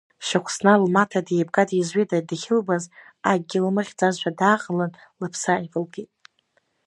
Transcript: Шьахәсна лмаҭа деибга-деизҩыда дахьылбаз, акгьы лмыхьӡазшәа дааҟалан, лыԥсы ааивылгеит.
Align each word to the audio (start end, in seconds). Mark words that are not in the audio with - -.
Шьахәсна 0.25 0.73
лмаҭа 0.83 1.19
деибга-деизҩыда 1.27 2.19
дахьылбаз, 2.27 2.83
акгьы 3.31 3.59
лмыхьӡазшәа 3.65 4.31
дааҟалан, 4.39 4.91
лыԥсы 5.19 5.47
ааивылгеит. 5.51 6.11